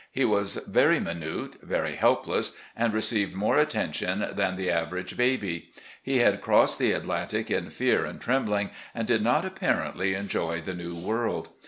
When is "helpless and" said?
1.95-2.91